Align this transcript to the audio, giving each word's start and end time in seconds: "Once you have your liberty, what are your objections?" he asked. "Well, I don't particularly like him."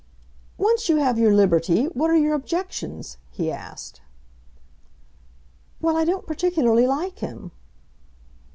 "Once 0.57 0.89
you 0.89 0.95
have 0.95 1.19
your 1.19 1.31
liberty, 1.31 1.85
what 1.85 2.09
are 2.09 2.17
your 2.17 2.33
objections?" 2.33 3.17
he 3.29 3.51
asked. 3.51 4.01
"Well, 5.79 5.95
I 5.95 6.05
don't 6.05 6.25
particularly 6.25 6.87
like 6.87 7.19
him." 7.19 7.51